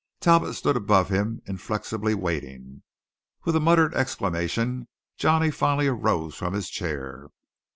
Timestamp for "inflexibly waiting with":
1.45-3.55